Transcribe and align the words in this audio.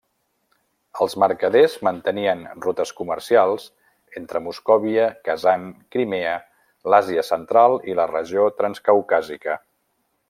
Els 1.05 1.15
mercaders 1.23 1.75
mantenien 1.87 2.41
rutes 2.65 2.93
comercials 3.01 3.67
entre 4.21 4.41
Moscòvia, 4.47 5.05
Kazan, 5.29 5.69
Crimea, 5.97 6.33
l'Àsia 6.95 7.27
Central 7.31 7.79
i 7.93 7.99
la 8.01 8.09
regió 8.17 8.49
transcaucàsica. 8.65 9.61